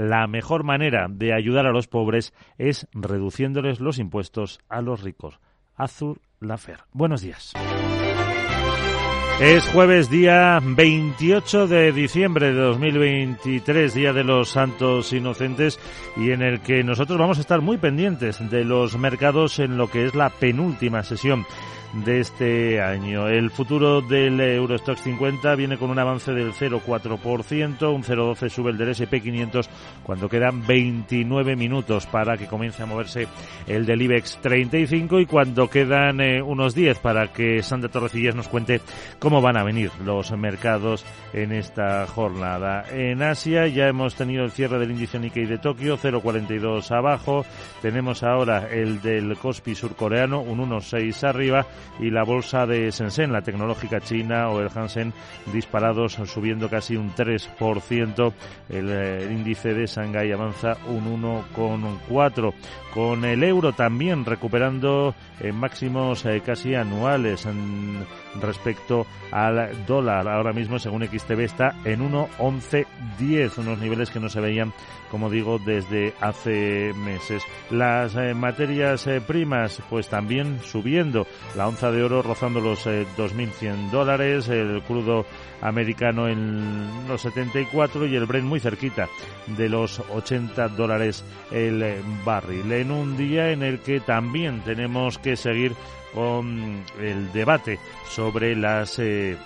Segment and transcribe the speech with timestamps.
[0.00, 5.38] la mejor manera de ayudar a los pobres es reduciéndoles los impuestos a los ricos.
[5.76, 6.84] Azur Lafer.
[6.94, 7.52] Buenos días.
[9.42, 15.78] Es jueves día 28 de diciembre de 2023, Día de los Santos Inocentes,
[16.16, 19.90] y en el que nosotros vamos a estar muy pendientes de los mercados en lo
[19.90, 21.44] que es la penúltima sesión
[21.92, 23.28] de este año.
[23.28, 28.78] El futuro del Eurostox 50 viene con un avance del 0,4%, un 0,12 sube el
[28.78, 29.66] del SP500
[30.02, 33.26] cuando quedan 29 minutos para que comience a moverse
[33.66, 38.48] el del IBEX 35 y cuando quedan eh, unos 10 para que Sandra Torrecillas nos
[38.48, 38.80] cuente
[39.18, 42.84] cómo van a venir los mercados en esta jornada.
[42.90, 47.44] En Asia ya hemos tenido el cierre del índice Nikkei de Tokio, 0,42 abajo.
[47.82, 51.66] Tenemos ahora el del Kospi surcoreano, un 1,6 arriba
[51.98, 55.12] y la bolsa de Shenzhen, la tecnológica china o el Hansen
[55.52, 58.32] disparados subiendo casi un 3%.
[58.68, 62.54] El, eh, índice de Shanghái avanza un 1,4%.
[62.94, 67.46] Con el euro también recuperando en máximos eh, casi anuales
[68.40, 70.28] respecto al dólar.
[70.28, 74.72] Ahora mismo, según XTB, está en 1,1110, unos niveles que no se veían,
[75.08, 77.44] como digo, desde hace meses.
[77.70, 81.28] Las eh, materias primas, pues también subiendo.
[81.70, 85.24] Onza de oro rozando los 2.100 dólares, el crudo
[85.60, 89.08] americano en los 74 y el Brent muy cerquita
[89.46, 92.72] de los 80 dólares el barril.
[92.72, 95.74] En un día en el que también tenemos que seguir
[96.12, 99.36] con el debate sobre las eh,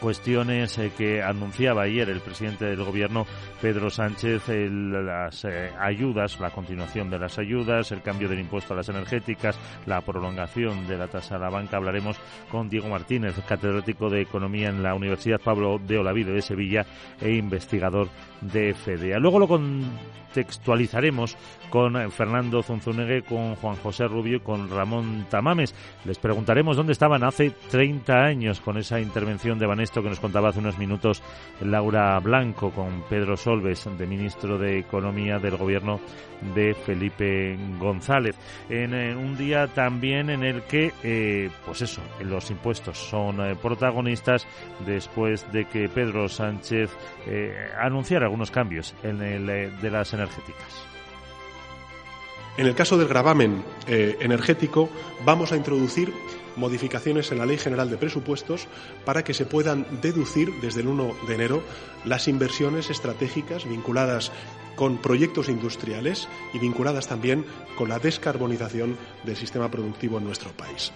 [0.00, 3.26] cuestiones eh, que anunciaba ayer el presidente del gobierno
[3.60, 8.78] Pedro Sánchez las eh, ayudas, la continuación de las ayudas, el cambio del impuesto a
[8.78, 11.76] las energéticas, la prolongación de la tasa a la banca.
[11.76, 12.16] Hablaremos
[12.50, 16.86] con Diego Martínez, catedrático de Economía en la Universidad Pablo de Olavide de Sevilla
[17.20, 18.08] e investigador
[18.40, 19.18] de FEDEA.
[19.18, 21.36] Luego lo contextualizaremos
[21.68, 25.74] con Fernando Zunzunegui, con Juan José Rubio y con Ramón Tamames.
[26.04, 30.50] Les preguntaremos dónde estaban hace 30 años con esa intervención de Banesto que nos contaba
[30.50, 31.20] hace unos minutos
[31.62, 35.98] Laura Blanco con Pedro Solves, de ministro de Economía del gobierno
[36.54, 38.36] de Felipe González.
[38.68, 44.46] En, un día también en el que, eh, pues eso, los impuestos son eh, protagonistas
[44.86, 46.90] después de que Pedro Sánchez
[47.26, 49.46] eh, anunciara algunos cambios en el
[49.80, 50.86] de las energéticas.
[52.56, 54.88] En el caso del gravamen energético,
[55.24, 56.12] vamos a introducir
[56.56, 58.66] modificaciones en la Ley General de Presupuestos
[59.04, 61.62] para que se puedan deducir desde el 1 de enero
[62.04, 64.32] las inversiones estratégicas vinculadas
[64.76, 67.44] con proyectos industriales y vinculadas también
[67.76, 70.92] con la descarbonización del sistema productivo en nuestro país.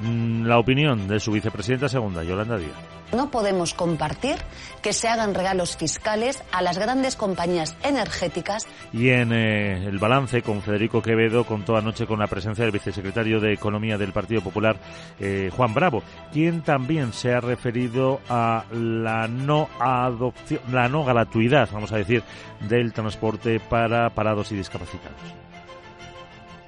[0.00, 3.02] Mm, la opinión de su vicepresidenta segunda, Yolanda Díaz.
[3.12, 4.36] No podemos compartir
[4.80, 8.66] que se hagan regalos fiscales a las grandes compañías energéticas.
[8.90, 13.38] Y en eh, el balance con Federico Quevedo contó anoche con la presencia del vicesecretario
[13.38, 14.76] de Economía del Partido Popular,
[15.20, 16.02] eh, Juan Bravo,
[16.32, 22.22] quien también se ha referido a la no adopción, la no gratuidad, vamos a decir,
[22.60, 25.51] del transporte para parados y discapacitados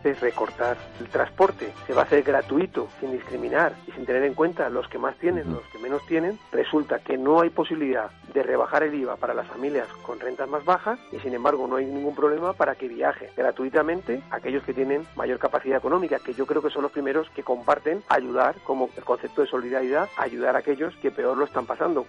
[0.04, 4.34] es recortar el transporte, se va a hacer gratuito, sin discriminar y sin tener en
[4.34, 8.42] cuenta los que más tienen, los que menos tienen, resulta que no hay posibilidad de
[8.42, 11.86] rebajar el IVA para las familias con rentas más bajas y sin embargo no hay
[11.86, 16.62] ningún problema para que viaje gratuitamente aquellos que tienen mayor capacidad económica, que yo creo
[16.62, 20.94] que son los primeros que comparten ayudar como el concepto de solidaridad, ayudar a aquellos
[20.96, 22.06] que peor lo están pasando.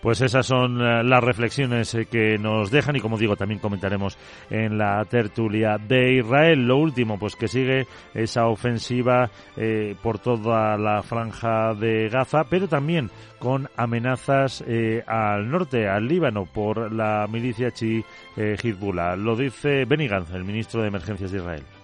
[0.00, 4.16] Pues esas son eh, las reflexiones eh, que nos dejan y como digo también comentaremos
[4.48, 6.66] en la tertulia de Israel.
[6.66, 12.66] Lo último, pues que sigue esa ofensiva eh, por toda la franja de Gaza, pero
[12.66, 14.62] también con amenazas
[15.06, 18.04] al norte, al Líbano, por la milicia chi
[18.36, 19.16] Hezbollah.
[19.16, 21.79] Lo dice Benny el ministro de Emergencias de Israel.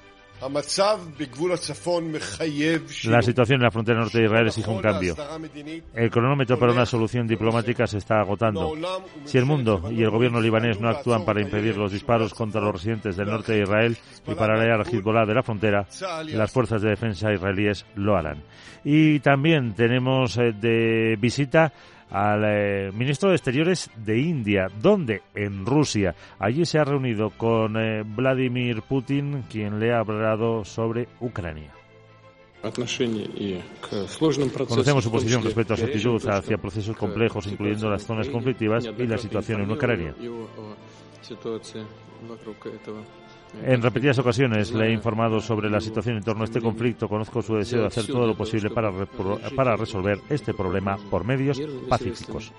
[3.04, 5.16] La situación en la frontera norte de Israel exige un cambio.
[5.94, 8.74] El cronómetro para una solución diplomática se está agotando.
[9.24, 12.74] Si el mundo y el gobierno libanés no actúan para impedir los disparos contra los
[12.74, 13.96] residentes del norte de Israel
[14.26, 15.86] y para alejar a Hezbollah de la frontera,
[16.26, 18.42] las fuerzas de defensa israelíes lo harán.
[18.84, 21.72] Y también tenemos eh, de visita
[22.10, 26.14] al eh, ministro de Exteriores de India, donde en Rusia.
[26.38, 31.72] Allí se ha reunido con eh, Vladimir Putin, quien le ha hablado sobre Ucrania.
[34.68, 39.06] Conocemos su posición respecto a su actitud hacia procesos complejos, incluyendo las zonas conflictivas y
[39.06, 40.14] la situación en Ucrania.
[43.64, 47.08] En repetidas ocasiones le he informado sobre la situación en torno a este conflicto.
[47.08, 48.92] Conozco su deseo de hacer todo lo posible para,
[49.54, 52.52] para resolver este problema por medios pacíficos.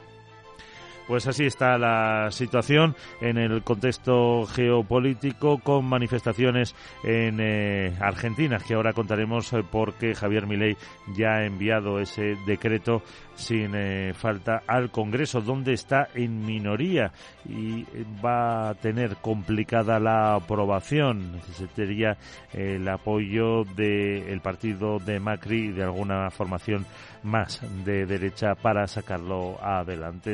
[1.08, 8.74] Pues así está la situación en el contexto geopolítico con manifestaciones en eh, Argentina, que
[8.74, 10.76] ahora contaremos eh, porque Javier Milei
[11.16, 13.04] ya ha enviado ese decreto
[13.36, 17.14] sin eh, falta al Congreso, donde está en minoría
[17.48, 17.86] y
[18.24, 21.32] va a tener complicada la aprobación.
[21.32, 22.18] Necesitaría
[22.52, 26.86] el apoyo del partido de Macri y de alguna formación
[27.24, 30.34] más de derecha para sacarlo adelante.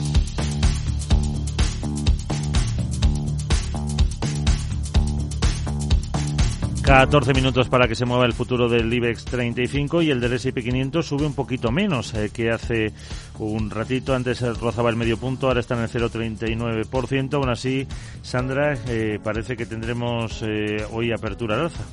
[6.91, 10.61] 14 minutos para que se mueva el futuro del IBEX 35 y el del S&P
[10.61, 12.91] 500 sube un poquito menos eh, que hace
[13.39, 14.13] un ratito.
[14.13, 17.33] Antes rozaba el medio punto, ahora está en el 0,39%.
[17.35, 17.87] Aún así,
[18.21, 21.83] Sandra, eh, parece que tendremos eh, hoy apertura al alza.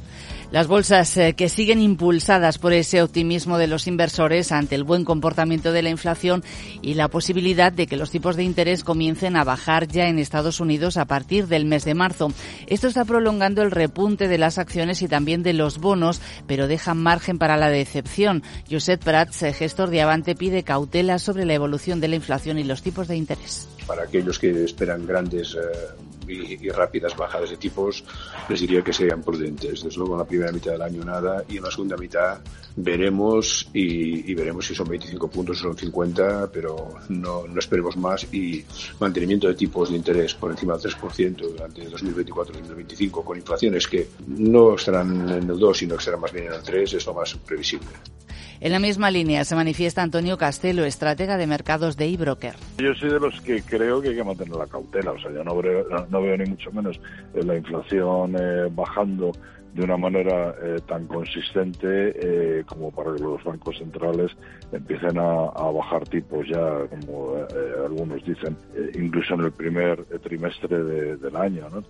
[0.51, 5.05] Las bolsas eh, que siguen impulsadas por ese optimismo de los inversores ante el buen
[5.05, 6.43] comportamiento de la inflación
[6.81, 10.61] y la posibilidad de que los tipos de interés comiencen a bajar ya en Estados
[10.61, 12.33] Unidos a partir del mes de marzo.
[12.67, 16.95] Esto está prolongando el repunte de las acciones y también de los bonos, pero deja
[16.95, 18.43] margen para la decepción.
[18.71, 22.83] Josep Prats, gestor de Avante, pide cautela sobre la evolución de la inflación y los
[22.83, 23.69] tipos de interés.
[23.89, 28.05] Para aquellos que esperan grandes eh, y, rápidas bajadas de tipos,
[28.49, 29.83] les diría que sean prudentes.
[29.83, 32.39] Desde luego en la primera mitad del año nada y en la segunda mitad
[32.77, 38.27] veremos y, veremos si son 25 puntos o son 50, pero no, no esperemos más
[38.33, 38.63] y
[39.01, 44.75] mantenimiento de tipos de interés por encima del 3% durante 2024-2025 con inflaciones que no
[44.75, 47.35] estarán en el 2 sino que estarán más bien en el 3 es lo más
[47.35, 47.89] previsible.
[48.61, 52.55] En la misma línea se manifiesta Antonio Castelo, estratega de mercados de eBroker.
[52.79, 55.45] Yo soy de los que creo que hay que mantener la cautela, o sea, yo
[55.45, 57.01] no veo, ni mucho menos
[57.35, 59.31] eh, la inflación eh, bajando
[59.75, 64.33] de una manera eh, tan consistente como para que los bancos centrales
[64.73, 67.37] empiecen a, bajar tipos ya, como
[67.85, 68.57] algunos dicen,
[68.95, 70.83] incluso en el primer trimestre
[71.17, 71.69] del año.
[71.71, 71.85] ¿no?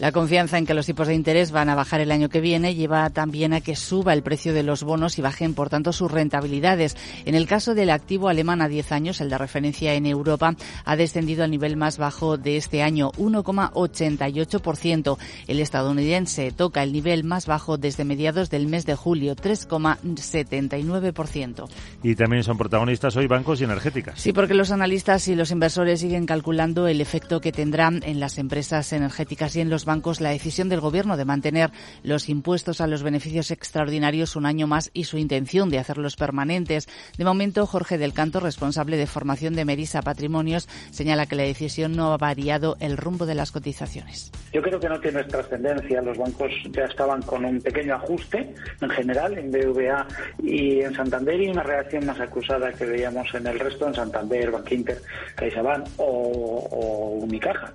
[0.00, 2.74] La confianza en que los tipos de interés van a bajar el año que viene
[2.74, 6.10] lleva también a que suba el precio de los bonos y bajen, por tanto, sus
[6.10, 6.96] rentabilidades.
[7.26, 10.56] En el caso del activo alemán a 10 años, el de referencia en Europa,
[10.86, 15.18] ha descendido al nivel más bajo de este año, 1,88%.
[15.46, 21.68] El estadounidense toca el nivel más bajo desde mediados del mes de julio, 3,79%.
[22.02, 24.18] Y también son protagonistas hoy bancos y energéticas.
[24.18, 28.38] Sí, porque los analistas y los inversores siguen calculando el efecto que tendrán en las
[28.38, 29.89] empresas energéticas y en los bancos
[30.20, 31.70] la decisión del Gobierno de mantener
[32.04, 36.88] los impuestos a los beneficios extraordinarios un año más y su intención de hacerlos permanentes.
[37.18, 41.96] De momento, Jorge del Canto, responsable de formación de Merisa Patrimonios, señala que la decisión
[41.96, 44.30] no ha variado el rumbo de las cotizaciones.
[44.52, 46.00] Yo creo que no tiene trascendencia.
[46.02, 50.06] Los bancos ya estaban con un pequeño ajuste en general en BVA
[50.42, 54.52] y en Santander y una reacción más acusada que veíamos en el resto, en Santander,
[54.52, 55.02] Bankinter,
[55.34, 57.72] CaixaBank o, o Unicaja.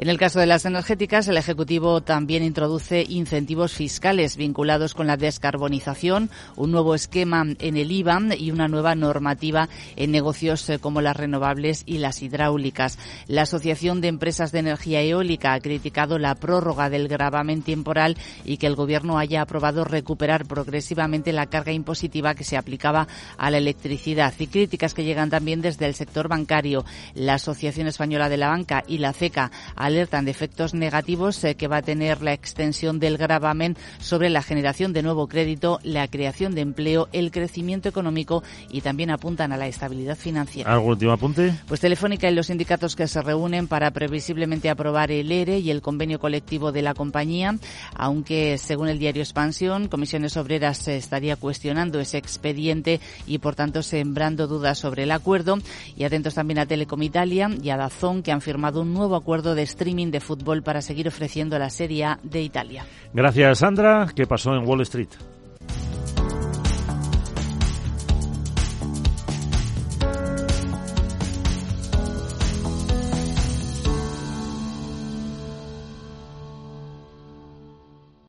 [0.00, 5.18] En el caso de las energéticas, el Ejecutivo también introduce incentivos fiscales vinculados con la
[5.18, 11.02] descarbonización, un nuevo esquema en el IVA y una nueva normativa en negocios eh, como
[11.02, 12.98] las renovables y las hidráulicas.
[13.26, 18.56] La Asociación de Empresas de Energía Eólica ha criticado la prórroga del gravamen temporal y
[18.56, 23.06] que el Gobierno haya aprobado recuperar progresivamente la carga impositiva que se aplicaba
[23.36, 26.86] a la electricidad y críticas que llegan también desde el sector bancario.
[27.12, 29.50] La Asociación Española de la Banca y la CECA
[29.90, 34.42] alertan de efectos negativos eh, que va a tener la extensión del gravamen sobre la
[34.42, 39.56] generación de nuevo crédito, la creación de empleo, el crecimiento económico y también apuntan a
[39.56, 40.72] la estabilidad financiera.
[40.72, 41.54] ¿Algún último apunte?
[41.68, 45.82] Pues Telefónica y los sindicatos que se reúnen para previsiblemente aprobar el ERE y el
[45.82, 47.56] convenio colectivo de la compañía,
[47.94, 53.82] aunque según el diario Expansión, Comisiones Obreras se estaría cuestionando ese expediente y por tanto
[53.82, 55.58] sembrando dudas sobre el acuerdo.
[55.96, 59.54] Y atentos también a Telecom Italia y a Dazón que han firmado un nuevo acuerdo
[59.54, 62.84] de streaming de fútbol para seguir ofreciendo la Serie A de Italia.
[63.14, 64.06] Gracias, Sandra.
[64.14, 65.08] ¿Qué pasó en Wall Street?